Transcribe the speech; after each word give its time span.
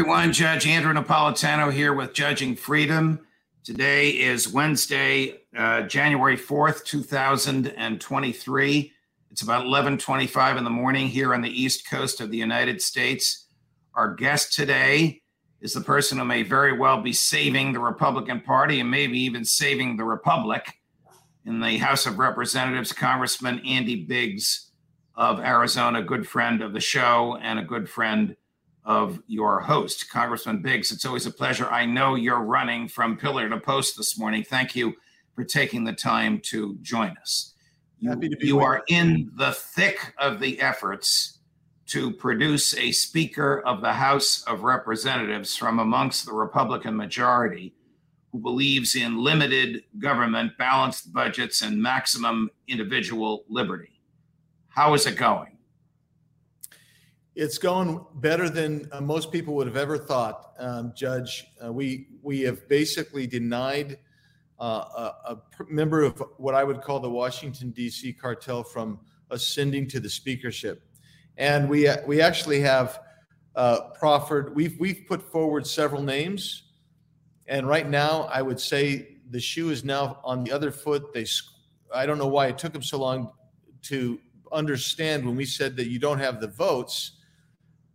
Everyone. 0.00 0.32
Judge 0.32 0.66
Andrew 0.66 0.94
Napolitano 0.94 1.70
here 1.70 1.92
with 1.92 2.14
Judging 2.14 2.56
Freedom. 2.56 3.20
Today 3.62 4.08
is 4.08 4.50
Wednesday, 4.50 5.42
uh, 5.54 5.82
January 5.82 6.38
4th, 6.38 6.86
2023. 6.86 8.92
It's 9.30 9.42
about 9.42 9.66
11:25 9.66 10.56
in 10.56 10.64
the 10.64 10.70
morning 10.70 11.06
here 11.06 11.34
on 11.34 11.42
the 11.42 11.50
East 11.50 11.86
Coast 11.86 12.22
of 12.22 12.30
the 12.30 12.38
United 12.38 12.80
States. 12.80 13.46
Our 13.92 14.14
guest 14.14 14.54
today 14.54 15.20
is 15.60 15.74
the 15.74 15.82
person 15.82 16.16
who 16.16 16.24
may 16.24 16.44
very 16.44 16.78
well 16.78 17.02
be 17.02 17.12
saving 17.12 17.74
the 17.74 17.80
Republican 17.80 18.40
Party 18.40 18.80
and 18.80 18.90
maybe 18.90 19.20
even 19.20 19.44
saving 19.44 19.98
the 19.98 20.04
Republic 20.04 20.78
in 21.44 21.60
the 21.60 21.76
House 21.76 22.06
of 22.06 22.18
Representatives, 22.18 22.94
Congressman 22.94 23.60
Andy 23.66 24.06
Biggs 24.06 24.70
of 25.14 25.40
Arizona, 25.40 26.02
good 26.02 26.26
friend 26.26 26.62
of 26.62 26.72
the 26.72 26.80
show 26.80 27.36
and 27.42 27.58
a 27.58 27.62
good 27.62 27.86
friend 27.86 28.34
of 28.84 29.20
your 29.26 29.60
host, 29.60 30.10
Congressman 30.10 30.62
Biggs. 30.62 30.90
It's 30.90 31.04
always 31.04 31.26
a 31.26 31.30
pleasure. 31.30 31.66
I 31.66 31.84
know 31.84 32.14
you're 32.14 32.42
running 32.42 32.88
from 32.88 33.16
pillar 33.16 33.48
to 33.48 33.58
post 33.58 33.96
this 33.96 34.18
morning. 34.18 34.42
Thank 34.42 34.74
you 34.74 34.94
for 35.34 35.44
taking 35.44 35.84
the 35.84 35.92
time 35.92 36.40
to 36.46 36.76
join 36.82 37.16
us. 37.20 37.54
You, 37.98 38.18
you 38.40 38.60
are 38.60 38.82
in 38.88 39.30
the 39.36 39.52
thick 39.52 40.14
of 40.18 40.40
the 40.40 40.60
efforts 40.60 41.38
to 41.86 42.12
produce 42.12 42.74
a 42.76 42.92
Speaker 42.92 43.60
of 43.66 43.80
the 43.82 43.92
House 43.92 44.42
of 44.44 44.62
Representatives 44.62 45.56
from 45.56 45.80
amongst 45.80 46.24
the 46.24 46.32
Republican 46.32 46.96
majority 46.96 47.74
who 48.32 48.38
believes 48.38 48.94
in 48.94 49.18
limited 49.18 49.82
government, 49.98 50.56
balanced 50.56 51.12
budgets, 51.12 51.62
and 51.62 51.82
maximum 51.82 52.48
individual 52.68 53.44
liberty. 53.48 54.00
How 54.68 54.94
is 54.94 55.06
it 55.06 55.16
going? 55.16 55.58
It's 57.40 57.56
going 57.56 58.04
better 58.16 58.50
than 58.50 58.86
uh, 58.92 59.00
most 59.00 59.32
people 59.32 59.54
would 59.54 59.66
have 59.66 59.78
ever 59.78 59.96
thought, 59.96 60.52
um, 60.58 60.92
Judge. 60.94 61.46
Uh, 61.64 61.72
we 61.72 62.08
we 62.20 62.42
have 62.42 62.68
basically 62.68 63.26
denied 63.26 63.96
uh, 64.60 65.14
a, 65.24 65.32
a, 65.32 65.38
member 65.66 66.02
of 66.02 66.22
what 66.36 66.54
I 66.54 66.64
would 66.64 66.82
call 66.82 67.00
the 67.00 67.08
Washington 67.08 67.70
D.C. 67.70 68.12
cartel 68.12 68.62
from 68.62 69.00
ascending 69.30 69.88
to 69.88 70.00
the 70.00 70.10
speakership, 70.10 70.82
and 71.38 71.66
we 71.66 71.88
uh, 71.88 72.06
we 72.06 72.20
actually 72.20 72.60
have 72.60 73.00
uh, 73.56 73.88
proffered. 73.98 74.54
We've 74.54 74.78
we've 74.78 75.06
put 75.08 75.22
forward 75.22 75.66
several 75.66 76.02
names, 76.02 76.64
and 77.46 77.66
right 77.66 77.88
now 77.88 78.28
I 78.30 78.42
would 78.42 78.60
say 78.60 79.16
the 79.30 79.40
shoe 79.40 79.70
is 79.70 79.82
now 79.82 80.20
on 80.24 80.44
the 80.44 80.52
other 80.52 80.70
foot. 80.70 81.14
They 81.14 81.24
I 81.94 82.04
don't 82.04 82.18
know 82.18 82.28
why 82.28 82.48
it 82.48 82.58
took 82.58 82.74
them 82.74 82.82
so 82.82 82.98
long 82.98 83.32
to 83.84 84.20
understand 84.52 85.24
when 85.24 85.36
we 85.36 85.46
said 85.46 85.74
that 85.76 85.88
you 85.88 85.98
don't 85.98 86.18
have 86.18 86.38
the 86.38 86.48
votes 86.48 87.12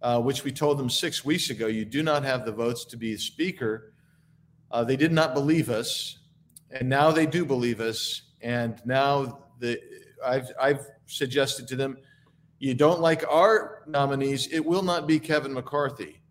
uh, 0.01 0.21
which 0.21 0.43
we 0.43 0.51
told 0.51 0.77
them 0.77 0.89
six 0.89 1.25
weeks 1.25 1.49
ago, 1.49 1.67
you 1.67 1.85
do 1.85 2.03
not 2.03 2.23
have 2.23 2.45
the 2.45 2.51
votes 2.51 2.85
to 2.85 2.97
be 2.97 3.13
a 3.13 3.17
speaker. 3.17 3.93
Uh, 4.71 4.83
they 4.83 4.95
did 4.95 5.11
not 5.11 5.33
believe 5.33 5.69
us, 5.69 6.19
and 6.71 6.89
now 6.89 7.11
they 7.11 7.25
do 7.25 7.45
believe 7.45 7.79
us. 7.79 8.23
And 8.41 8.81
now 8.85 9.39
the 9.59 9.79
I've 10.23 10.51
I've 10.59 10.85
suggested 11.05 11.67
to 11.69 11.75
them, 11.75 11.97
you 12.59 12.73
don't 12.73 12.99
like 12.99 13.23
our 13.29 13.83
nominees, 13.87 14.47
it 14.51 14.65
will 14.65 14.83
not 14.83 15.07
be 15.07 15.19
Kevin 15.19 15.53
McCarthy. 15.53 16.21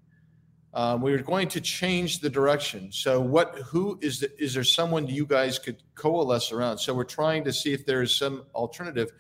Um, 0.75 1.03
we're 1.03 1.19
going 1.19 1.47
to 1.49 1.61
change 1.61 2.19
the 2.19 2.29
direction. 2.29 2.91
So, 2.91 3.21
what? 3.21 3.55
Who 3.67 3.97
is 4.03 4.19
the, 4.19 4.43
is 4.43 4.55
there? 4.55 4.65
Someone 4.65 5.07
you 5.07 5.25
guys 5.25 5.57
could 5.57 5.81
coalesce 5.95 6.51
around? 6.51 6.79
So, 6.79 6.93
we're 6.93 7.05
trying 7.05 7.45
to 7.45 7.53
see 7.53 7.73
if 7.73 7.87
there 7.87 8.03
is 8.03 8.17
some 8.17 8.43
alternative. 8.57 9.13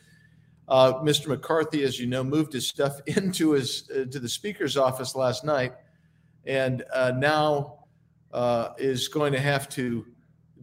Uh, 0.66 0.94
Mr. 0.94 1.28
McCarthy, 1.28 1.82
as 1.82 2.00
you 2.00 2.06
know, 2.06 2.24
moved 2.24 2.52
his 2.52 2.68
stuff 2.68 3.00
into 3.06 3.52
his 3.52 3.90
uh, 3.90 4.04
to 4.10 4.18
the 4.18 4.28
speaker's 4.28 4.76
office 4.76 5.14
last 5.14 5.44
night, 5.44 5.72
and 6.44 6.84
uh, 6.92 7.12
now 7.16 7.84
uh, 8.32 8.70
is 8.78 9.08
going 9.08 9.32
to 9.32 9.40
have 9.40 9.68
to 9.70 10.06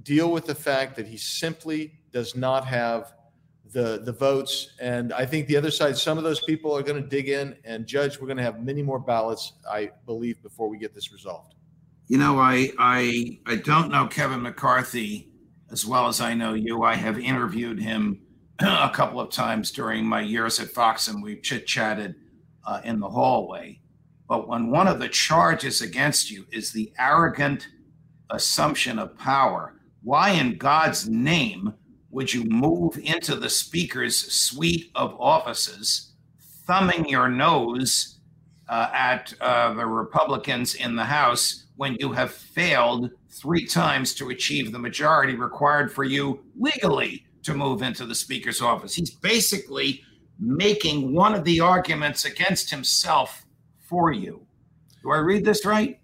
deal 0.03 0.31
with 0.31 0.45
the 0.45 0.56
fact 0.56 0.95
that 0.95 1.07
he 1.07 1.17
simply 1.17 1.94
does 2.12 2.35
not 2.35 2.66
have 2.66 3.13
the 3.72 4.01
the 4.03 4.12
votes. 4.12 4.72
And 4.79 5.13
I 5.13 5.25
think 5.25 5.47
the 5.47 5.57
other 5.57 5.72
side, 5.72 5.97
some 5.97 6.18
of 6.18 6.23
those 6.23 6.41
people 6.41 6.75
are 6.75 6.83
going 6.83 7.01
to 7.01 7.07
dig 7.07 7.29
in 7.29 7.56
and 7.63 7.85
judge. 7.85 8.19
We're 8.19 8.28
going 8.28 8.38
to 8.38 8.44
have 8.44 8.63
many 8.63 8.81
more 8.81 9.00
ballots, 9.00 9.53
I 9.69 9.91
believe, 10.06 10.41
before 10.41 10.68
we 10.68 10.78
get 10.78 10.94
this 10.94 11.12
resolved. 11.12 11.56
You 12.07 12.18
know, 12.18 12.39
I 12.39 12.72
I 12.78 13.39
I 13.45 13.56
don't 13.57 13.89
know 13.91 14.07
Kevin 14.07 14.41
McCarthy 14.41 15.29
as 15.72 15.85
well 15.85 16.07
as 16.07 16.19
I 16.19 16.33
know 16.33 16.53
you. 16.53 16.83
I 16.83 16.95
have 16.95 17.18
interviewed 17.18 17.79
him 17.79 18.19
a 18.63 18.91
couple 18.94 19.19
of 19.19 19.31
times 19.31 19.72
during 19.72 20.05
my 20.05 20.22
years 20.22 20.59
at 20.59 20.69
Fox, 20.69 21.07
and 21.07 21.23
we 21.23 21.39
chit 21.39 21.66
chatted 21.66 22.16
uh, 22.66 22.81
in 22.83 22.99
the 22.99 23.09
hallway. 23.09 23.79
But 24.27 24.47
when 24.47 24.72
one 24.72 24.88
of 24.88 24.99
the 24.99 25.09
charges 25.09 25.81
against 25.81 26.31
you 26.31 26.45
is 26.51 26.71
the 26.71 26.94
arrogant 26.97 27.67
assumption 28.29 29.00
of 29.00 29.17
power, 29.17 29.79
why 30.03 30.31
in 30.31 30.57
God's 30.57 31.09
name 31.09 31.73
would 32.09 32.33
you 32.33 32.44
move 32.45 32.97
into 32.97 33.35
the 33.35 33.50
Speaker's 33.50 34.16
suite 34.16 34.91
of 34.95 35.19
offices, 35.19 36.13
thumbing 36.66 37.07
your 37.07 37.29
nose 37.29 38.19
uh, 38.69 38.89
at 38.94 39.33
uh, 39.41 39.73
the 39.73 39.85
Republicans 39.85 40.75
in 40.75 40.95
the 40.95 41.03
House 41.03 41.66
when 41.75 41.97
you 42.00 42.11
have 42.11 42.31
failed 42.31 43.11
three 43.29 43.66
times 43.66 44.13
to 44.16 44.29
achieve 44.29 44.71
the 44.71 44.79
majority 44.79 45.35
required 45.35 45.91
for 45.91 46.03
you 46.03 46.44
legally 46.57 47.25
to 47.44 47.53
move 47.53 47.81
into 47.81 48.06
the 48.06 48.16
speaker's 48.16 48.62
office. 48.62 48.96
He's 48.96 49.12
basically 49.12 50.03
making 50.40 51.13
one 51.13 51.34
of 51.34 51.44
the 51.44 51.59
arguments 51.59 52.25
against 52.25 52.69
himself 52.69 53.46
for 53.81 54.12
you. 54.12 54.46
Do 55.02 55.12
I 55.12 55.18
read 55.18 55.46
this 55.46 55.66
right? 55.66 56.00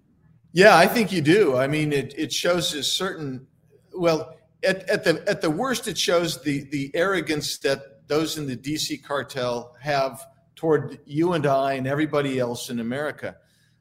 Yeah, 0.54 0.76
I 0.76 0.88
think 0.88 1.12
you 1.12 1.22
do. 1.22 1.58
I 1.58 1.68
mean, 1.68 1.94
it, 1.94 2.14
it 2.18 2.34
shows 2.34 2.74
a 2.74 2.84
certain, 2.84 3.46
well, 3.94 4.38
at, 4.64 4.90
at 4.90 5.04
the 5.04 5.24
at 5.28 5.42
the 5.42 5.52
worst, 5.52 5.88
it 5.88 5.98
shows 5.98 6.42
the 6.42 6.64
the 6.72 6.90
arrogance 6.96 7.60
that 7.60 8.08
those 8.08 8.38
in 8.38 8.48
the 8.48 8.58
DC 8.58 9.04
cartel 9.04 9.76
have 9.80 10.26
toward 10.56 11.00
you 11.06 11.34
and 11.34 11.46
I 11.46 11.74
and 11.74 11.86
everybody 11.86 12.40
else 12.40 12.70
in 12.70 12.80
America. 12.80 13.36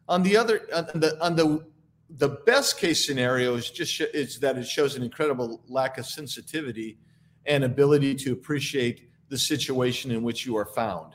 On 0.09 0.23
the 0.23 0.37
other, 0.37 0.67
on 0.75 1.01
the 1.01 1.25
on 1.25 1.35
the 1.35 1.65
the 2.11 2.29
best 2.47 2.79
case 2.79 3.07
scenario 3.07 3.55
is 3.55 3.71
just 3.71 4.01
is 4.01 4.39
that 4.41 4.59
it 4.59 4.67
shows 4.67 4.97
an 4.97 5.03
incredible 5.03 5.63
lack 5.69 5.99
of 5.99 6.07
sensitivity 6.07 6.99
and 7.47 7.65
ability 7.65 8.15
to 8.15 8.33
appreciate 8.33 9.09
the 9.29 9.39
situation 9.39 10.11
in 10.11 10.23
which 10.23 10.47
you 10.47 10.57
are 10.57 10.67
found. 10.67 11.15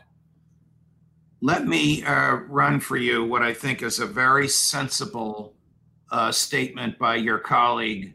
Let 1.41 1.65
me 1.65 2.03
uh, 2.03 2.35
run 2.47 2.79
for 2.79 2.97
you 2.97 3.25
what 3.25 3.41
I 3.41 3.53
think 3.53 3.81
is 3.81 3.99
a 3.99 4.05
very 4.05 4.47
sensible 4.47 5.55
uh, 6.11 6.31
statement 6.31 6.99
by 6.99 7.15
your 7.15 7.39
colleague, 7.39 8.13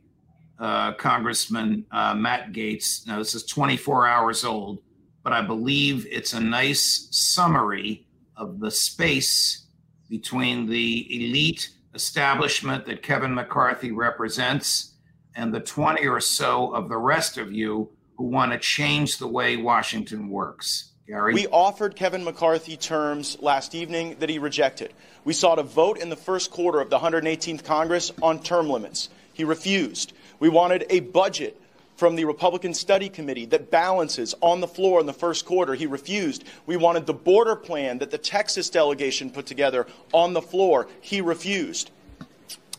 uh, 0.59 0.93
Congressman 0.93 1.85
uh, 1.91 2.15
Matt 2.15 2.53
Gaetz. 2.53 3.07
Now, 3.07 3.19
this 3.19 3.35
is 3.35 3.45
24 3.45 4.07
hours 4.07 4.45
old, 4.45 4.81
but 5.25 5.33
I 5.33 5.43
believe 5.43 6.07
it's 6.11 6.35
a 6.35 6.41
nice 6.41 7.09
summary 7.11 8.07
of 8.37 8.61
the 8.61 8.71
space 8.71 9.67
between 10.09 10.69
the 10.69 11.07
elite 11.11 11.71
establishment 11.95 12.87
that 12.87 13.03
Kevin 13.03 13.35
McCarthy 13.35 13.91
represents 13.91 14.93
and 15.35 15.53
the 15.53 15.61
20 15.61 16.07
or 16.07 16.21
so 16.21 16.73
of 16.75 16.89
the 16.89 16.97
rest 16.97 17.39
of 17.39 17.53
you 17.53 17.91
who 18.17 18.25
want 18.25 18.53
to 18.53 18.59
change 18.59 19.19
the 19.19 19.29
way 19.29 19.57
Washington 19.57 20.29
works. 20.29 20.93
Gary? 21.07 21.35
We 21.35 21.47
offered 21.47 21.95
Kevin 21.95 22.25
McCarthy 22.25 22.77
terms 22.77 23.39
last 23.41 23.75
evening 23.75 24.17
that 24.19 24.29
he 24.29 24.39
rejected. 24.39 24.93
We 25.25 25.35
sought 25.35 25.59
a 25.59 25.63
vote 25.63 25.99
in 25.99 26.09
the 26.09 26.17
first 26.17 26.51
quarter 26.51 26.81
of 26.81 26.91
the 26.91 26.99
118th 26.99 27.65
Congress 27.65 28.13
on 28.23 28.43
term 28.43 28.69
limits. 28.69 29.09
He 29.33 29.45
refused. 29.45 30.13
We 30.41 30.49
wanted 30.49 30.87
a 30.91 31.01
budget 31.01 31.61
from 31.97 32.17
the 32.17 32.25
Republican 32.25 32.75
Study 32.75 33.09
Committee 33.09 33.47
that 33.47 33.71
balances 33.71 34.35
on 34.41 34.61
the 34.61 34.69
floor 34.69 35.01
in 35.01 35.07
the 35.07 35.13
first 35.13 35.47
quarter. 35.47 35.75
He 35.75 35.87
refused. 35.87 36.45
We 36.67 36.77
wanted 36.77 37.07
the 37.07 37.15
border 37.15 37.57
plan 37.57 37.99
that 37.99 38.11
the 38.11 38.19
Texas 38.19 38.69
delegation 38.69 39.31
put 39.31 39.47
together 39.47 39.87
on 40.13 40.33
the 40.33 40.43
floor. 40.43 40.89
He 41.01 41.21
refused. 41.21 41.91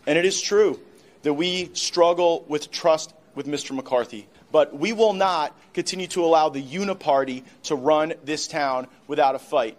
And 0.05 0.17
it 0.17 0.25
is 0.25 0.39
true 0.39 0.79
that 1.23 1.33
we 1.33 1.71
struggle 1.73 2.45
with 2.47 2.71
trust 2.71 3.13
with 3.35 3.47
Mr. 3.47 3.75
McCarthy. 3.75 4.27
But 4.51 4.77
we 4.77 4.93
will 4.93 5.13
not 5.13 5.57
continue 5.73 6.07
to 6.07 6.23
allow 6.23 6.49
the 6.49 6.63
uniparty 6.63 7.43
to 7.63 7.75
run 7.75 8.13
this 8.23 8.47
town 8.47 8.87
without 9.07 9.35
a 9.35 9.39
fight. 9.39 9.77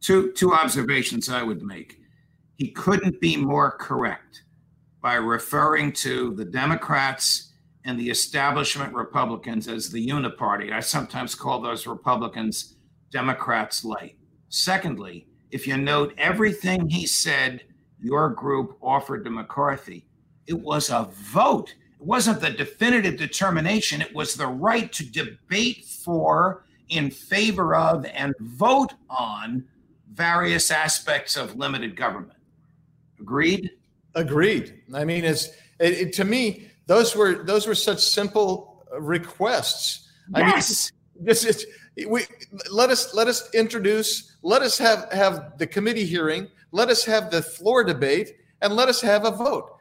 Two, 0.00 0.32
two 0.32 0.52
observations 0.52 1.28
I 1.28 1.42
would 1.42 1.62
make. 1.62 1.98
He 2.56 2.70
couldn't 2.70 3.20
be 3.20 3.36
more 3.36 3.70
correct 3.72 4.42
by 5.00 5.14
referring 5.14 5.92
to 5.92 6.34
the 6.34 6.44
Democrats 6.44 7.52
and 7.84 7.98
the 7.98 8.10
establishment 8.10 8.94
Republicans 8.94 9.68
as 9.68 9.90
the 9.90 10.06
uniparty. 10.06 10.72
I 10.72 10.80
sometimes 10.80 11.34
call 11.34 11.60
those 11.60 11.86
Republicans 11.86 12.76
Democrats 13.10 13.84
light. 13.84 14.16
Secondly, 14.48 15.26
if 15.50 15.66
you 15.66 15.76
note 15.76 16.14
everything 16.16 16.88
he 16.88 17.06
said 17.06 17.62
your 18.00 18.30
group 18.30 18.78
offered 18.80 19.24
to 19.24 19.30
McCarthy, 19.30 20.06
it 20.46 20.58
was 20.58 20.90
a 20.90 21.08
vote. 21.12 21.74
It 22.02 22.08
wasn't 22.08 22.40
the 22.40 22.50
definitive 22.50 23.16
determination, 23.16 24.02
it 24.02 24.12
was 24.12 24.34
the 24.34 24.48
right 24.48 24.92
to 24.92 25.04
debate 25.04 25.84
for, 25.84 26.64
in 26.88 27.12
favor 27.12 27.76
of, 27.76 28.04
and 28.06 28.34
vote 28.40 28.92
on 29.08 29.64
various 30.12 30.72
aspects 30.72 31.36
of 31.36 31.54
limited 31.54 31.94
government. 31.94 32.40
Agreed? 33.20 33.70
Agreed. 34.16 34.82
I 34.92 35.04
mean, 35.04 35.24
it's 35.24 35.50
it, 35.78 35.92
it, 35.92 36.12
to 36.14 36.24
me 36.24 36.72
those 36.86 37.14
were 37.14 37.44
those 37.44 37.68
were 37.68 37.74
such 37.76 38.00
simple 38.00 38.84
uh, 38.92 39.00
requests. 39.00 40.10
Yes. 40.36 40.90
I 41.14 41.20
mean, 41.20 41.24
this 41.24 41.44
is 41.44 41.66
we 42.08 42.26
let 42.68 42.90
us 42.90 43.14
let 43.14 43.28
us 43.28 43.48
introduce. 43.54 44.38
Let 44.42 44.62
us 44.62 44.76
have 44.78 45.06
have 45.12 45.56
the 45.56 45.68
committee 45.68 46.04
hearing. 46.04 46.48
Let 46.72 46.88
us 46.88 47.04
have 47.04 47.30
the 47.30 47.42
floor 47.42 47.84
debate, 47.84 48.32
and 48.60 48.74
let 48.74 48.88
us 48.88 49.00
have 49.02 49.24
a 49.24 49.30
vote. 49.30 49.71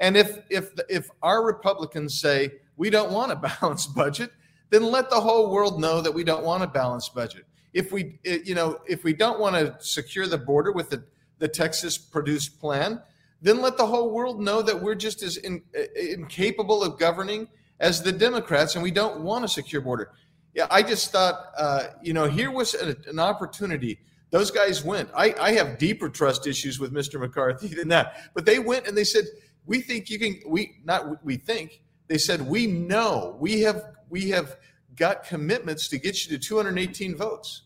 And 0.00 0.16
if 0.16 0.38
if 0.48 0.70
if 0.88 1.10
our 1.22 1.44
Republicans 1.44 2.18
say 2.18 2.52
we 2.76 2.90
don't 2.90 3.12
want 3.12 3.30
a 3.30 3.36
balanced 3.60 3.94
budget, 3.94 4.30
then 4.70 4.82
let 4.84 5.10
the 5.10 5.20
whole 5.20 5.50
world 5.50 5.80
know 5.80 6.00
that 6.00 6.12
we 6.12 6.24
don't 6.24 6.44
want 6.44 6.64
a 6.64 6.66
balanced 6.66 7.14
budget. 7.14 7.44
If 7.72 7.92
we 7.92 8.18
eh, 8.24 8.38
you 8.44 8.54
know 8.54 8.80
if 8.88 9.04
we 9.04 9.12
don't 9.12 9.38
want 9.38 9.54
to 9.54 9.76
secure 9.84 10.26
the 10.26 10.38
border 10.38 10.72
with 10.72 10.90
the 10.90 11.04
the 11.38 11.48
Texas 11.48 11.96
produced 11.96 12.58
plan, 12.60 13.00
then 13.42 13.60
let 13.60 13.76
the 13.76 13.86
whole 13.86 14.10
world 14.10 14.40
know 14.40 14.62
that 14.62 14.80
we're 14.80 14.94
just 14.94 15.22
as 15.22 15.36
in, 15.38 15.62
eh, 15.74 15.86
eh, 15.96 16.14
incapable 16.14 16.82
of 16.82 16.98
governing 16.98 17.48
as 17.78 18.02
the 18.02 18.12
Democrats, 18.12 18.74
and 18.74 18.82
we 18.82 18.90
don't 18.90 19.20
want 19.20 19.44
a 19.44 19.48
secure 19.48 19.80
border. 19.80 20.12
Yeah, 20.54 20.66
I 20.70 20.82
just 20.82 21.12
thought, 21.12 21.52
uh, 21.56 21.84
you 22.02 22.12
know, 22.12 22.26
here 22.26 22.50
was 22.50 22.74
an, 22.74 22.96
an 23.06 23.18
opportunity. 23.18 24.00
Those 24.30 24.50
guys 24.50 24.84
went. 24.84 25.08
I, 25.16 25.34
I 25.40 25.52
have 25.52 25.78
deeper 25.78 26.08
trust 26.08 26.46
issues 26.46 26.78
with 26.78 26.92
Mr. 26.92 27.18
McCarthy 27.18 27.68
than 27.74 27.88
that, 27.88 28.30
but 28.34 28.44
they 28.44 28.58
went 28.58 28.86
and 28.86 28.96
they 28.96 29.04
said, 29.04 29.24
"We 29.66 29.80
think 29.80 30.10
you 30.10 30.18
can." 30.18 30.40
We 30.46 30.76
not 30.84 31.24
we 31.24 31.36
think. 31.36 31.82
They 32.08 32.18
said, 32.18 32.40
"We 32.42 32.66
know 32.66 33.36
we 33.40 33.60
have 33.60 33.84
we 34.08 34.30
have 34.30 34.56
got 34.96 35.24
commitments 35.24 35.88
to 35.88 35.98
get 35.98 36.24
you 36.24 36.36
to 36.36 36.42
218 36.42 37.16
votes," 37.16 37.62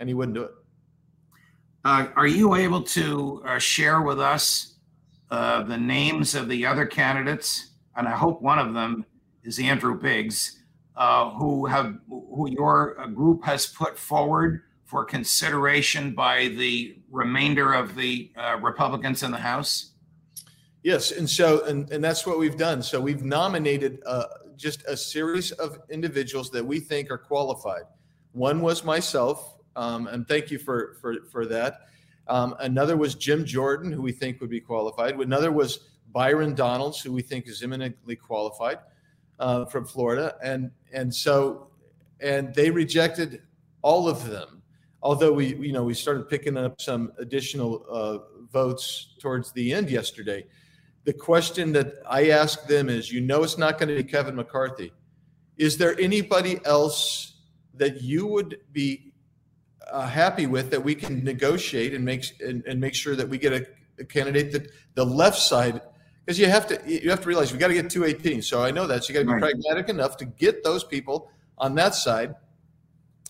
and 0.00 0.08
he 0.08 0.14
wouldn't 0.14 0.34
do 0.34 0.42
it. 0.44 0.52
Uh, 1.84 2.06
are 2.16 2.26
you 2.26 2.54
able 2.54 2.82
to 2.82 3.42
uh, 3.46 3.58
share 3.58 4.00
with 4.00 4.18
us 4.18 4.76
uh, 5.30 5.62
the 5.64 5.76
names 5.76 6.34
of 6.34 6.48
the 6.48 6.64
other 6.64 6.86
candidates? 6.86 7.72
And 7.94 8.08
I 8.08 8.12
hope 8.12 8.40
one 8.40 8.58
of 8.58 8.72
them 8.72 9.04
is 9.42 9.58
Andrew 9.58 10.00
Biggs, 10.00 10.62
uh, 10.96 11.30
who 11.30 11.66
have 11.66 11.98
who 12.08 12.48
your 12.50 12.98
uh, 12.98 13.06
group 13.08 13.44
has 13.44 13.66
put 13.66 13.98
forward 13.98 14.62
for 14.84 15.04
consideration 15.04 16.14
by 16.14 16.48
the 16.48 16.96
remainder 17.10 17.72
of 17.74 17.94
the 17.96 18.30
uh, 18.36 18.56
Republicans 18.62 19.22
in 19.22 19.30
the 19.30 19.38
House. 19.38 19.93
Yes, 20.84 21.12
and 21.12 21.28
so 21.28 21.64
and, 21.64 21.90
and 21.90 22.04
that's 22.04 22.26
what 22.26 22.38
we've 22.38 22.58
done. 22.58 22.82
So 22.82 23.00
we've 23.00 23.24
nominated 23.24 24.02
just 24.56 24.84
a 24.86 24.94
series 24.96 25.50
of 25.52 25.78
individuals 25.88 26.50
that 26.50 26.64
we 26.64 26.78
think 26.78 27.10
are 27.10 27.18
qualified. 27.18 27.84
One 28.32 28.60
was 28.60 28.84
myself, 28.84 29.56
um, 29.76 30.06
and 30.08 30.28
thank 30.28 30.50
you 30.50 30.58
for 30.58 30.96
for 31.00 31.16
for 31.32 31.46
that. 31.46 31.88
Um, 32.28 32.54
another 32.60 32.98
was 32.98 33.14
Jim 33.14 33.46
Jordan, 33.46 33.92
who 33.92 34.02
we 34.02 34.12
think 34.12 34.42
would 34.42 34.50
be 34.50 34.60
qualified. 34.60 35.18
Another 35.18 35.50
was 35.50 35.88
Byron 36.12 36.54
Donalds, 36.54 37.00
who 37.00 37.12
we 37.12 37.22
think 37.22 37.48
is 37.48 37.62
eminently 37.62 38.14
qualified 38.14 38.78
uh, 39.40 39.64
from 39.64 39.86
Florida, 39.86 40.36
and 40.42 40.70
and 40.92 41.14
so 41.14 41.68
and 42.20 42.54
they 42.54 42.70
rejected 42.70 43.40
all 43.80 44.06
of 44.06 44.28
them. 44.28 44.62
Although 45.02 45.32
we 45.32 45.54
you 45.56 45.72
know 45.72 45.82
we 45.82 45.94
started 45.94 46.28
picking 46.28 46.58
up 46.58 46.78
some 46.78 47.10
additional 47.18 47.86
uh, 47.90 48.18
votes 48.52 49.14
towards 49.18 49.50
the 49.52 49.72
end 49.72 49.88
yesterday. 49.88 50.44
The 51.04 51.12
question 51.12 51.72
that 51.72 51.94
I 52.08 52.30
ask 52.30 52.66
them 52.66 52.88
is, 52.88 53.12
you 53.12 53.20
know, 53.20 53.42
it's 53.42 53.58
not 53.58 53.78
going 53.78 53.88
to 53.88 54.02
be 54.02 54.04
Kevin 54.04 54.36
McCarthy. 54.36 54.92
Is 55.56 55.76
there 55.76 55.98
anybody 56.00 56.60
else 56.64 57.34
that 57.74 58.02
you 58.02 58.26
would 58.26 58.58
be 58.72 59.12
uh, 59.90 60.06
happy 60.06 60.46
with 60.46 60.70
that 60.70 60.82
we 60.82 60.94
can 60.94 61.22
negotiate 61.24 61.94
and 61.94 62.04
make 62.04 62.24
and, 62.40 62.64
and 62.66 62.80
make 62.80 62.94
sure 62.94 63.16
that 63.16 63.28
we 63.28 63.38
get 63.38 63.52
a, 63.52 63.66
a 63.98 64.04
candidate 64.04 64.52
that 64.52 64.70
the 64.94 65.04
left 65.04 65.38
side 65.38 65.80
because 66.24 66.38
you 66.38 66.46
have 66.46 66.66
to 66.66 66.80
you 66.86 67.10
have 67.10 67.20
to 67.20 67.28
realize 67.28 67.52
we 67.52 67.58
got 67.58 67.68
to 67.68 67.74
get 67.74 67.90
218 67.90 68.40
so 68.42 68.62
i 68.62 68.70
know 68.70 68.86
that 68.86 69.04
so 69.04 69.12
you 69.12 69.14
got 69.14 69.20
to 69.20 69.26
be 69.26 69.32
right. 69.32 69.52
pragmatic 69.52 69.88
enough 69.88 70.16
to 70.16 70.24
get 70.24 70.64
those 70.64 70.84
people 70.84 71.30
on 71.58 71.74
that 71.74 71.94
side 71.94 72.34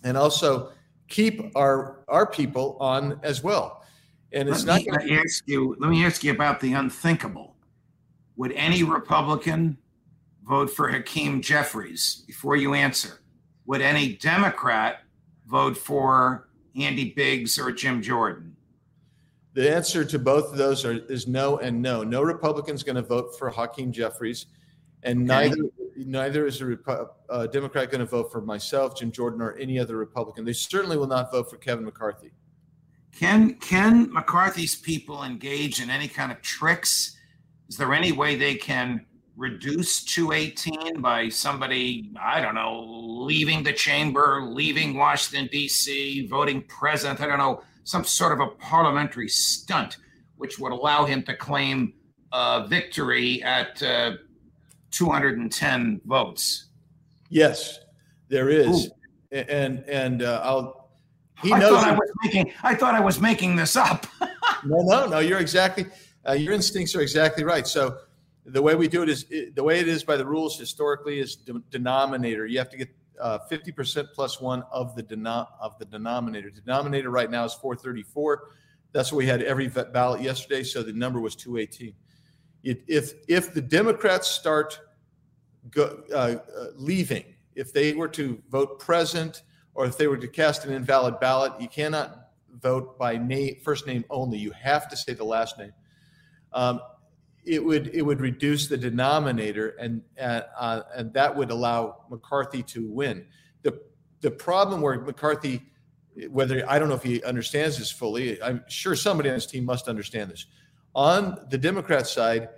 and 0.05 0.17
also 0.17 0.71
keep 1.09 1.55
our 1.57 2.05
our 2.09 2.27
people 2.27 2.77
on 2.81 3.19
as 3.23 3.43
well 3.43 3.83
and 4.33 4.49
it's 4.49 4.65
let 4.65 4.85
not 4.85 4.95
me 5.01 5.07
gonna- 5.07 5.21
ask 5.21 5.43
you 5.47 5.77
let 5.81 5.91
me 5.91 6.05
ask 6.05 6.23
you 6.23 6.33
about 6.33 6.61
the 6.61 6.73
unthinkable 6.73 7.54
would 8.37 8.53
any 8.53 8.83
republican 8.83 9.77
vote 10.43 10.71
for 10.71 10.89
hakeem 10.89 11.41
jeffries 11.41 12.25
before 12.27 12.57
you 12.57 12.75
answer 12.75 13.21
would 13.67 13.81
any 13.81 14.17
democrat 14.17 15.01
vote 15.47 15.77
for 15.77 16.49
Andy 16.77 17.13
Biggs 17.13 17.59
or 17.59 17.71
Jim 17.71 18.03
Jordan? 18.03 18.57
The 19.53 19.73
answer 19.73 20.05
to 20.05 20.19
both 20.19 20.51
of 20.51 20.59
those 20.59 20.85
are, 20.85 20.93
is 21.09 21.29
no 21.29 21.59
and 21.59 21.81
no. 21.81 22.03
No 22.03 22.23
Republican's 22.23 22.83
going 22.83 22.97
to 22.97 23.03
vote 23.03 23.39
for 23.39 23.51
Hakeem 23.51 23.93
Jeffries, 23.93 24.47
and 25.05 25.31
okay. 25.31 25.49
neither 25.49 25.63
neither 25.97 26.47
is 26.47 26.61
a, 26.61 26.65
Repu- 26.65 27.09
a 27.29 27.47
Democrat 27.47 27.89
going 27.89 28.01
to 28.01 28.07
vote 28.07 28.33
for 28.33 28.41
myself, 28.41 28.99
Jim 28.99 29.13
Jordan, 29.13 29.41
or 29.41 29.57
any 29.57 29.79
other 29.79 29.97
Republican. 29.97 30.45
They 30.45 30.53
certainly 30.53 30.97
will 30.97 31.07
not 31.07 31.31
vote 31.31 31.49
for 31.49 31.57
Kevin 31.57 31.85
McCarthy. 31.85 32.33
Can 33.17 33.55
can 33.55 34.13
McCarthy's 34.13 34.75
people 34.75 35.23
engage 35.23 35.81
in 35.81 35.89
any 35.89 36.09
kind 36.09 36.33
of 36.33 36.43
tricks? 36.43 37.17
Is 37.69 37.77
there 37.77 37.93
any 37.95 38.13
way 38.13 38.37
they 38.37 38.55
can 38.55 39.07
reduce 39.37 40.05
to 40.05 40.33
18 40.33 41.01
by 41.01 41.29
somebody, 41.29 42.13
I 42.21 42.41
don't 42.41 42.55
know, 42.55 42.85
leaving 42.87 43.63
the 43.63 43.73
chamber, 43.73 44.43
leaving 44.43 44.97
Washington, 44.97 45.49
D.C., 45.51 46.27
voting 46.29 46.63
present, 46.63 47.21
I 47.21 47.27
don't 47.27 47.39
know, 47.39 47.63
some 47.85 48.05
sort 48.05 48.33
of 48.33 48.41
a 48.41 48.51
parliamentary 48.53 49.29
stunt, 49.29 49.97
which 50.37 50.59
would 50.59 50.73
allow 50.73 51.05
him 51.05 51.23
to 51.25 51.35
claim 51.35 51.95
uh, 52.33 52.67
victory 52.67 53.43
at 53.43 53.83
uh, 53.83 54.13
210 54.91 56.01
votes. 56.05 56.69
Yes, 57.29 57.81
there 58.29 58.49
is. 58.49 58.87
Ooh. 58.87 58.91
And, 59.33 59.85
and 59.89 60.23
uh, 60.23 60.41
I'll, 60.45 60.91
he 61.43 61.53
I 61.53 61.59
knows. 61.59 61.71
Thought 61.71 61.89
I, 61.89 61.93
was 61.93 62.11
making, 62.23 62.53
I 62.63 62.75
thought 62.75 62.95
I 62.95 63.01
was 63.01 63.21
making 63.21 63.57
this 63.57 63.75
up. 63.75 64.07
no, 64.65 64.83
no, 64.83 65.09
no, 65.09 65.19
you're 65.19 65.41
exactly, 65.41 65.87
uh, 66.29 66.33
your 66.33 66.53
instincts 66.53 66.95
are 66.95 67.01
exactly 67.01 67.45
right. 67.45 67.67
So, 67.67 67.99
the 68.47 68.61
way 68.61 68.75
we 68.75 68.89
do 68.89 69.03
it 69.03 69.09
is 69.09 69.25
the 69.55 69.65
way 69.65 69.81
it 69.81 69.89
is 69.89 70.05
by 70.05 70.17
the 70.17 70.27
rules 70.27 70.59
historically 70.59 71.19
is 71.19 71.35
de- 71.35 71.63
denominator. 71.71 72.47
You 72.47 72.59
have 72.59 72.69
to 72.71 72.77
get 72.77 72.91
uh, 73.21 73.39
50% 73.51 74.09
plus 74.13 74.41
one 74.41 74.63
of 74.71 74.95
the 74.95 75.03
denom- 75.03 75.49
of 75.61 75.79
the 75.79 75.87
denominator. 75.87 76.51
Denominator 76.51 77.11
right 77.11 77.31
now 77.31 77.45
is 77.45 77.55
434. 77.55 78.51
That's 78.93 79.11
what 79.11 79.19
we 79.19 79.27
had 79.27 79.43
every 79.43 79.69
ballot 79.69 80.21
yesterday. 80.21 80.63
So 80.63 80.83
the 80.83 80.93
number 80.93 81.21
was 81.21 81.35
218. 81.37 81.95
If 82.63 83.13
if 83.29 83.53
the 83.53 83.61
Democrats 83.61 84.29
start 84.29 84.79
go, 85.71 86.03
uh, 86.13 86.15
uh, 86.15 86.67
leaving, 86.77 87.25
if 87.55 87.73
they 87.73 87.93
were 87.93 88.09
to 88.09 88.43
vote 88.51 88.79
present 88.79 89.43
or 89.75 89.87
if 89.87 89.99
they 89.99 90.07
were 90.07 90.17
to 90.17 90.29
cast 90.29 90.65
an 90.65 90.73
invalid 90.73 91.21
ballot, 91.21 91.53
you 91.61 91.69
cannot 91.69 92.31
vote 92.61 92.99
by 92.99 93.17
name, 93.17 93.57
first 93.63 93.87
name 93.87 94.05
only. 94.09 94.39
You 94.39 94.53
have 94.53 94.89
to 94.89 94.97
say 94.97 95.13
the 95.13 95.25
last 95.25 95.59
name. 95.59 95.73
Um, 96.55 96.81
it 97.45 97.63
would 97.63 97.89
it 97.95 98.03
would 98.03 98.21
reduce 98.21 98.69
the 98.69 98.77
denominator 98.77 99.77
and 99.79 100.03
uh, 100.19 100.83
and 100.95 101.13
that 101.13 101.37
would 101.37 101.51
allow 101.51 102.05
McCarthy 102.11 102.63
to 102.63 102.89
win. 102.91 103.27
The 103.63 103.81
the 104.21 104.31
problem 104.31 104.81
where 104.81 105.01
McCarthy, 105.01 105.63
whether 106.31 106.65
I 106.69 106.79
don't 106.79 106.89
know 106.89 106.95
if 106.95 107.03
he 107.03 107.23
understands 107.23 107.79
this 107.79 107.91
fully, 107.91 108.43
I'm 108.43 108.65
sure 108.69 108.97
somebody 108.97 109.29
on 109.29 109.35
his 109.35 109.47
team 109.47 109.65
must 109.65 109.89
understand 109.89 110.31
this. 110.31 110.47
On 110.95 111.39
the 111.51 111.59
Democrat 111.59 112.07
side, 112.07 112.49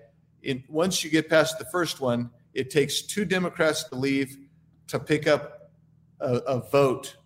in, 0.43 0.63
once 0.69 1.03
you 1.03 1.11
get 1.11 1.29
past 1.29 1.59
the 1.59 1.65
first 1.65 2.01
one, 2.01 2.31
it 2.55 2.71
takes 2.71 3.03
two 3.03 3.25
Democrats 3.25 3.85
to 3.85 3.97
leave 3.97 4.37
to 4.89 5.01
pick 5.01 5.27
up 5.27 5.73
a, 6.21 6.35
a 6.37 6.71
vote 6.71 7.17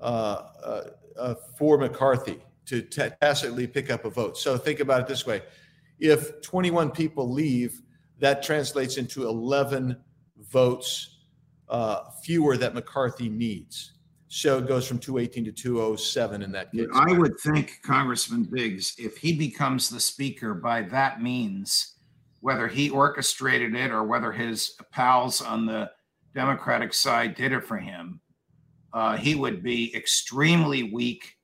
uh, 0.00 0.02
uh, 0.02 0.82
uh 1.18 1.34
for 1.58 1.76
McCarthy 1.76 2.38
to 2.64 2.80
t- 2.80 3.10
tacitly 3.20 3.66
pick 3.66 3.90
up 3.90 4.04
a 4.06 4.10
vote. 4.10 4.38
So 4.38 4.56
think 4.56 4.80
about 4.80 5.02
it 5.02 5.06
this 5.06 5.26
way 5.26 5.42
if 5.98 6.40
21 6.42 6.90
people 6.90 7.30
leave, 7.30 7.82
that 8.18 8.42
translates 8.42 8.96
into 8.96 9.26
11 9.28 9.96
votes 10.50 11.18
uh, 11.68 12.10
fewer 12.22 12.56
that 12.56 12.74
McCarthy 12.74 13.28
needs. 13.28 13.92
So 14.28 14.58
it 14.58 14.66
goes 14.66 14.86
from 14.86 14.98
218 14.98 15.44
to 15.44 15.52
207 15.52 16.42
in 16.42 16.52
that 16.52 16.72
case. 16.72 16.86
I 16.92 17.12
would 17.12 17.38
think, 17.40 17.80
Congressman 17.82 18.44
Biggs, 18.44 18.94
if 18.98 19.16
he 19.16 19.32
becomes 19.32 19.88
the 19.88 20.00
speaker 20.00 20.54
by 20.54 20.82
that 20.82 21.22
means, 21.22 21.94
whether 22.40 22.66
he 22.68 22.90
orchestrated 22.90 23.74
it 23.74 23.90
or 23.90 24.04
whether 24.04 24.32
his 24.32 24.76
pals 24.90 25.40
on 25.40 25.66
the 25.66 25.90
Democratic 26.34 26.92
side 26.92 27.34
did 27.34 27.52
it 27.52 27.64
for 27.64 27.78
him, 27.78 28.20
uh, 28.92 29.16
he 29.16 29.34
would 29.34 29.62
be 29.62 29.94
extremely 29.94 30.82
weak, 30.82 31.36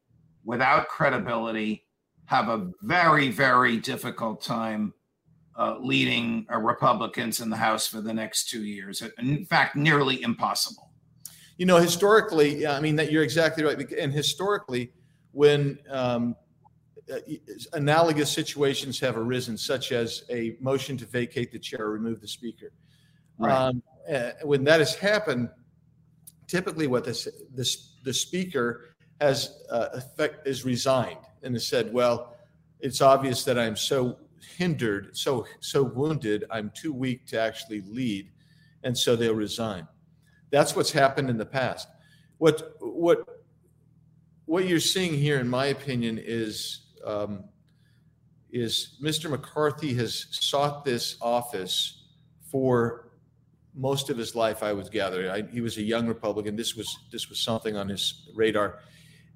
without 0.45 0.89
credibility, 0.89 1.85
have 2.33 2.49
a 2.49 2.71
very, 2.81 3.29
very 3.29 3.77
difficult 3.77 4.43
time 4.43 4.95
uh, 5.59 5.77
leading 5.79 6.47
uh, 6.51 6.57
Republicans 6.57 7.41
in 7.41 7.51
the 7.51 7.57
House 7.57 7.87
for 7.87 8.01
the 8.01 8.15
next 8.15 8.49
two 8.49 8.65
years. 8.65 9.03
In 9.19 9.45
fact, 9.45 9.77
nearly 9.77 10.23
impossible. 10.23 10.91
You 11.59 11.67
know, 11.67 11.77
historically, 11.77 12.67
I 12.67 12.81
mean, 12.81 12.97
that 12.97 13.13
you're 13.13 13.23
exactly 13.23 13.63
right. 13.65 13.79
And 13.93 14.11
historically, 14.11 14.93
when 15.33 15.79
um, 15.91 16.35
uh, 17.13 17.19
analogous 17.75 18.31
situations 18.33 18.99
have 19.01 19.19
arisen, 19.19 19.59
such 19.59 19.93
as 19.93 20.25
a 20.31 20.57
motion 20.59 20.97
to 20.97 21.05
vacate 21.05 21.53
the 21.53 21.59
chair 21.59 21.83
or 21.83 21.93
remove 21.93 22.23
the 22.23 22.29
speaker, 22.29 22.73
right. 23.37 23.53
um, 23.53 23.83
uh, 24.11 24.31
when 24.43 24.65
that 24.65 24.81
has 24.81 24.95
happened, 24.95 25.51
typically 26.47 26.87
what 26.87 27.05
this, 27.05 27.29
this 27.55 27.93
the 28.05 28.15
speaker 28.15 28.92
has 29.23 29.65
uh, 29.71 29.89
effect 29.95 30.47
is 30.47 30.65
resigned 30.65 31.25
and 31.43 31.55
has 31.55 31.67
said, 31.67 31.93
"Well, 31.93 32.37
it's 32.81 33.01
obvious 33.01 33.45
that 33.45 33.59
I'm 33.59 33.77
so 33.77 34.19
hindered, 34.57 35.17
so 35.17 35.47
so 35.61 35.83
wounded, 35.83 36.45
I'm 36.51 36.71
too 36.75 36.93
weak 36.93 37.27
to 37.29 37.41
actually 37.41 37.83
lead, 37.83 38.31
and 38.83 38.97
so 38.97 39.17
they'll 39.17 39.35
resign. 39.35 39.87
That's 40.51 40.77
what's 40.77 40.93
happened 40.93 41.31
in 41.31 41.39
the 41.39 41.47
past. 41.47 41.89
What 42.39 42.77
what 42.81 43.25
what 44.47 44.67
you're 44.67 44.81
seeing 44.81 45.15
here, 45.15 45.39
in 45.41 45.49
my 45.49 45.67
opinion, 45.67 46.21
is 46.23 46.87
um, 47.07 47.45
is 48.51 48.99
Mr. 49.03 49.31
McCarthy 49.31 49.95
has 49.95 50.27
sought 50.31 50.85
this 50.85 51.17
office 51.23 52.09
for 52.51 53.09
most 53.75 54.11
of 54.11 54.19
his 54.19 54.35
life. 54.35 54.63
I 54.63 54.73
was 54.73 54.91
gathering. 54.91 55.31
I, 55.31 55.43
he 55.51 55.61
was 55.61 55.79
a 55.79 55.83
young 55.83 56.07
Republican. 56.07 56.57
This 56.57 56.77
was 56.77 56.99
this 57.11 57.29
was 57.29 57.41
something 57.41 57.77
on 57.77 57.89
his 57.89 58.29
radar, 58.35 58.81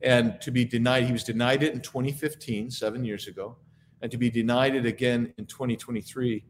and 0.02 0.40
to 0.40 0.50
be 0.50 0.64
denied, 0.64 1.04
he 1.04 1.12
was 1.12 1.24
denied 1.24 1.62
it 1.62 1.72
in 1.72 1.80
2015, 1.80 2.70
seven 2.70 3.04
years 3.04 3.26
ago 3.26 3.56
and 4.02 4.10
to 4.10 4.18
be 4.18 4.30
denied 4.30 4.74
it 4.74 4.86
again 4.86 5.32
in 5.38 5.46
2023 5.46 6.44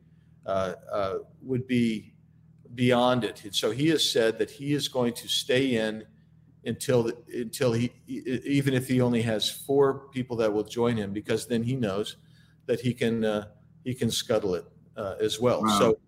uh, 0.47 0.75
uh, 0.93 1.15
would 1.43 1.67
be 1.67 2.15
beyond 2.75 3.25
it. 3.25 3.45
And 3.45 3.55
so 3.55 3.71
he 3.71 3.89
has 3.89 4.09
said 4.09 4.39
that 4.39 4.51
he 4.51 4.73
is 4.73 4.89
going 4.89 5.15
to 5.15 5.29
stay 5.29 5.77
in 5.77 6.05
until 6.65 7.05
the, 7.05 7.17
until 7.33 7.73
he 7.73 7.93
even 8.07 8.75
if 8.75 8.89
he 8.89 9.01
only 9.01 9.23
has 9.23 9.49
four 9.49 10.09
people 10.09 10.37
that 10.37 10.53
will 10.53 10.65
join 10.65 10.97
him 10.97 11.13
because 11.13 11.47
then 11.47 11.63
he 11.63 11.77
knows 11.77 12.17
that 12.67 12.81
he 12.81 12.93
can 12.93 13.25
uh, 13.25 13.47
he 13.85 13.95
can 13.95 14.11
scuttle 14.11 14.57
it 14.57 14.65
uh, 14.97 15.15
as 15.21 15.41
well. 15.41 15.63
Wow. 15.63 15.79
So 15.79 15.99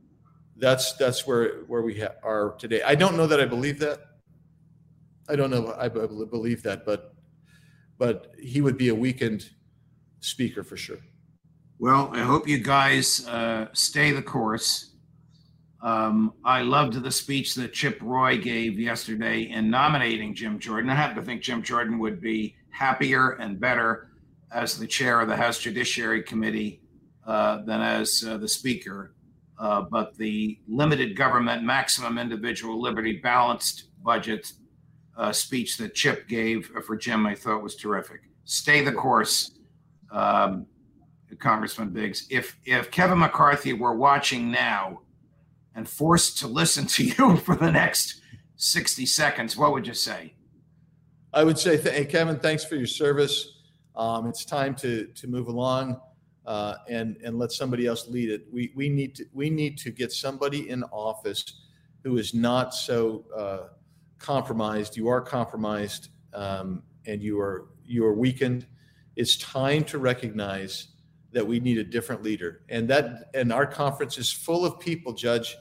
that's 0.56 0.94
that's 0.94 1.26
where 1.26 1.60
where 1.68 1.82
we 1.82 2.00
ha- 2.00 2.16
are 2.24 2.56
today. 2.58 2.82
I 2.82 2.96
don't 2.96 3.16
know 3.16 3.28
that 3.28 3.40
I 3.40 3.44
believe 3.46 3.78
that. 3.78 4.00
I 5.28 5.36
don't 5.36 5.50
know 5.50 5.76
I 5.78 5.88
believe 5.88 6.62
that, 6.64 6.84
but 6.84 7.14
but 7.98 8.32
he 8.40 8.60
would 8.60 8.78
be 8.78 8.88
a 8.88 8.94
weakened 8.94 9.50
speaker 10.20 10.62
for 10.62 10.76
sure. 10.76 10.98
Well, 11.78 12.10
I 12.12 12.20
hope 12.20 12.48
you 12.48 12.58
guys 12.58 13.26
uh, 13.28 13.66
stay 13.72 14.10
the 14.12 14.22
course. 14.22 14.94
Um, 15.80 16.34
I 16.44 16.62
loved 16.62 16.94
the 16.94 17.10
speech 17.10 17.54
that 17.54 17.72
Chip 17.72 18.00
Roy 18.02 18.36
gave 18.38 18.80
yesterday 18.80 19.42
in 19.42 19.70
nominating 19.70 20.34
Jim 20.34 20.58
Jordan. 20.58 20.90
I 20.90 20.96
happen 20.96 21.16
to 21.16 21.22
think 21.22 21.42
Jim 21.42 21.62
Jordan 21.62 22.00
would 22.00 22.20
be 22.20 22.56
happier 22.70 23.32
and 23.32 23.60
better 23.60 24.10
as 24.52 24.78
the 24.78 24.86
chair 24.86 25.20
of 25.20 25.28
the 25.28 25.36
House 25.36 25.58
Judiciary 25.60 26.22
Committee 26.22 26.80
uh, 27.26 27.62
than 27.64 27.80
as 27.80 28.24
uh, 28.26 28.38
the 28.38 28.48
Speaker. 28.48 29.14
Uh, 29.58 29.82
but 29.82 30.16
the 30.16 30.58
limited 30.68 31.16
government, 31.16 31.62
maximum 31.62 32.18
individual 32.18 32.80
liberty, 32.80 33.18
balanced 33.18 33.84
budget 34.02 34.52
uh, 35.18 35.32
speech 35.32 35.76
that 35.76 35.94
Chip 35.94 36.28
gave 36.28 36.70
for 36.86 36.96
Jim, 36.96 37.26
I 37.26 37.34
thought 37.34 37.62
was 37.62 37.76
terrific. 37.76 38.22
Stay 38.44 38.82
the 38.82 38.92
course. 38.92 39.50
Um, 40.10 40.66
Congressman 41.38 41.90
Biggs, 41.90 42.26
if 42.30 42.56
if 42.64 42.90
Kevin 42.90 43.18
McCarthy 43.18 43.74
were 43.74 43.94
watching 43.94 44.50
now 44.50 45.02
and 45.74 45.86
forced 45.86 46.38
to 46.38 46.46
listen 46.46 46.86
to 46.86 47.04
you 47.04 47.36
for 47.44 47.54
the 47.54 47.70
next 47.70 48.22
60 48.56 49.04
seconds, 49.04 49.56
what 49.56 49.72
would 49.72 49.86
you 49.86 49.94
say? 49.94 50.32
I 51.34 51.44
would 51.44 51.58
say, 51.58 51.76
hey, 51.76 52.06
Kevin, 52.06 52.38
thanks 52.38 52.64
for 52.64 52.76
your 52.76 52.86
service. 52.86 53.58
Um, 53.94 54.26
it's 54.26 54.44
time 54.44 54.74
to 54.76 55.06
to 55.06 55.26
move 55.26 55.48
along 55.48 56.00
uh, 56.46 56.76
and 56.88 57.18
and 57.22 57.38
let 57.38 57.52
somebody 57.52 57.86
else 57.86 58.08
lead 58.08 58.30
it. 58.30 58.46
We 58.50 58.72
we 58.74 58.88
need 58.88 59.14
to 59.16 59.26
we 59.34 59.50
need 59.50 59.76
to 59.78 59.90
get 59.90 60.12
somebody 60.12 60.70
in 60.70 60.82
office 60.84 61.44
who 62.04 62.16
is 62.16 62.32
not 62.32 62.74
so 62.74 63.26
uh, 63.36 63.77
compromised. 64.18 64.96
You 64.96 65.08
are 65.08 65.20
compromised, 65.20 66.10
um, 66.34 66.82
and 67.06 67.22
you 67.22 67.40
are 67.40 67.68
you 67.84 68.04
are 68.04 68.14
weakened. 68.14 68.66
It's 69.16 69.36
time 69.36 69.84
to 69.84 69.98
recognize 69.98 70.88
that 71.32 71.46
we 71.46 71.60
need 71.60 71.78
a 71.78 71.84
different 71.84 72.22
leader. 72.22 72.62
And 72.68 72.88
that 72.88 73.30
and 73.34 73.52
our 73.52 73.66
conference 73.66 74.18
is 74.18 74.30
full 74.32 74.64
of 74.64 74.78
people, 74.80 75.12
Judge, 75.12 75.56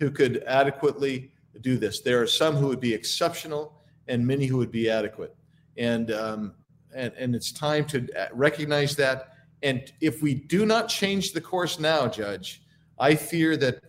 who 0.00 0.10
could 0.10 0.42
adequately 0.44 1.32
do 1.60 1.78
this. 1.78 2.00
There 2.00 2.20
are 2.20 2.26
some 2.26 2.56
who 2.56 2.68
would 2.68 2.80
be 2.80 2.92
exceptional 2.92 3.82
and 4.08 4.26
many 4.26 4.46
who 4.46 4.56
would 4.58 4.70
be 4.70 4.90
adequate. 4.90 5.34
And 5.76 6.10
um, 6.10 6.54
and, 6.94 7.12
and 7.14 7.34
it's 7.34 7.52
time 7.52 7.84
to 7.86 8.06
recognize 8.32 8.96
that. 8.96 9.32
And 9.62 9.92
if 10.00 10.22
we 10.22 10.34
do 10.34 10.66
not 10.66 10.88
change 10.88 11.32
the 11.32 11.40
course 11.40 11.78
now, 11.78 12.08
Judge, 12.08 12.62
I 12.98 13.14
fear 13.14 13.56
that 13.58 13.82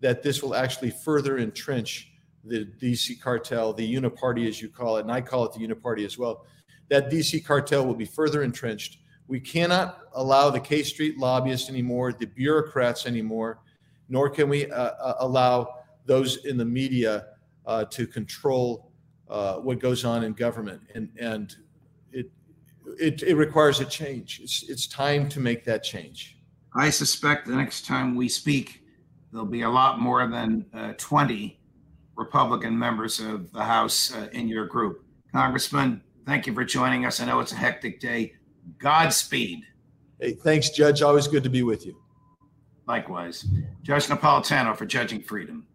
that 0.00 0.22
this 0.22 0.42
will 0.42 0.54
actually 0.54 0.90
further 0.90 1.38
entrench 1.38 2.12
the 2.44 2.66
DC 2.80 3.20
cartel, 3.20 3.72
the 3.72 3.94
uniparty 3.94 4.48
as 4.48 4.60
you 4.60 4.68
call 4.68 4.98
it, 4.98 5.00
and 5.00 5.12
I 5.12 5.20
call 5.20 5.44
it 5.44 5.52
the 5.52 5.60
uniparty 5.60 6.04
as 6.04 6.18
well. 6.18 6.44
That 6.90 7.10
DC 7.10 7.44
cartel 7.44 7.86
will 7.86 7.94
be 7.94 8.04
further 8.04 8.42
entrenched 8.42 8.98
we 9.26 9.40
cannot 9.40 10.00
allow 10.14 10.50
the 10.50 10.60
K 10.60 10.82
Street 10.82 11.18
lobbyists 11.18 11.68
anymore, 11.68 12.12
the 12.12 12.26
bureaucrats 12.26 13.06
anymore, 13.06 13.60
nor 14.08 14.28
can 14.28 14.48
we 14.48 14.70
uh, 14.70 14.76
uh, 14.76 15.14
allow 15.20 15.76
those 16.04 16.44
in 16.44 16.58
the 16.58 16.64
media 16.64 17.26
uh, 17.66 17.84
to 17.86 18.06
control 18.06 18.90
uh, 19.30 19.54
what 19.56 19.78
goes 19.78 20.04
on 20.04 20.24
in 20.24 20.34
government. 20.34 20.82
And, 20.94 21.08
and 21.18 21.56
it, 22.12 22.30
it, 23.00 23.22
it 23.22 23.36
requires 23.36 23.80
a 23.80 23.86
change. 23.86 24.40
It's, 24.42 24.68
it's 24.68 24.86
time 24.86 25.28
to 25.30 25.40
make 25.40 25.64
that 25.64 25.82
change. 25.82 26.36
I 26.74 26.90
suspect 26.90 27.46
the 27.46 27.56
next 27.56 27.86
time 27.86 28.14
we 28.14 28.28
speak, 28.28 28.82
there'll 29.32 29.46
be 29.46 29.62
a 29.62 29.70
lot 29.70 30.00
more 30.00 30.26
than 30.26 30.66
uh, 30.74 30.92
20 30.98 31.58
Republican 32.16 32.78
members 32.78 33.20
of 33.20 33.50
the 33.52 33.62
House 33.62 34.14
uh, 34.14 34.28
in 34.32 34.48
your 34.48 34.66
group. 34.66 35.04
Congressman, 35.32 36.02
thank 36.26 36.46
you 36.46 36.54
for 36.54 36.64
joining 36.64 37.06
us. 37.06 37.20
I 37.20 37.26
know 37.26 37.40
it's 37.40 37.52
a 37.52 37.56
hectic 37.56 38.00
day. 38.00 38.34
Godspeed. 38.78 39.64
Hey, 40.20 40.32
thanks, 40.32 40.70
Judge. 40.70 41.02
Always 41.02 41.26
good 41.26 41.42
to 41.42 41.50
be 41.50 41.62
with 41.62 41.84
you. 41.84 41.96
Likewise. 42.86 43.46
Judge 43.82 44.06
Napolitano 44.06 44.76
for 44.76 44.86
Judging 44.86 45.22
Freedom. 45.22 45.66